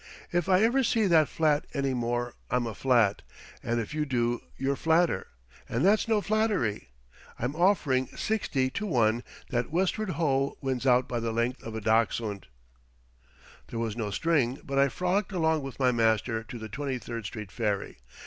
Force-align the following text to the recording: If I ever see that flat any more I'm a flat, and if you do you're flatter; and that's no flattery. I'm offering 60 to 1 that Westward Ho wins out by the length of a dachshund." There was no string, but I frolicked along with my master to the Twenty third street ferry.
If 0.31 0.49
I 0.49 0.63
ever 0.63 0.83
see 0.83 1.05
that 1.05 1.29
flat 1.29 1.67
any 1.75 1.93
more 1.93 2.33
I'm 2.49 2.65
a 2.65 2.73
flat, 2.73 3.21
and 3.61 3.79
if 3.79 3.93
you 3.93 4.03
do 4.03 4.41
you're 4.57 4.75
flatter; 4.75 5.27
and 5.69 5.85
that's 5.85 6.07
no 6.07 6.21
flattery. 6.21 6.89
I'm 7.37 7.55
offering 7.55 8.07
60 8.07 8.71
to 8.71 8.85
1 8.87 9.23
that 9.51 9.69
Westward 9.71 10.09
Ho 10.17 10.57
wins 10.59 10.87
out 10.87 11.07
by 11.07 11.19
the 11.19 11.31
length 11.31 11.61
of 11.61 11.75
a 11.75 11.81
dachshund." 11.81 12.47
There 13.67 13.77
was 13.77 13.95
no 13.95 14.09
string, 14.09 14.59
but 14.63 14.79
I 14.79 14.89
frolicked 14.89 15.33
along 15.33 15.61
with 15.61 15.79
my 15.79 15.91
master 15.91 16.43
to 16.45 16.57
the 16.57 16.67
Twenty 16.67 16.97
third 16.97 17.25
street 17.27 17.51
ferry. 17.51 17.99